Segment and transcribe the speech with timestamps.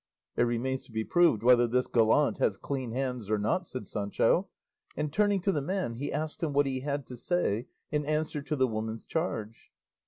[0.35, 4.47] "It remains to be proved whether this gallant has clean hands or not," said Sancho;
[4.97, 8.41] and turning to the man he asked him what he had to say in answer
[8.41, 9.69] to the woman's charge.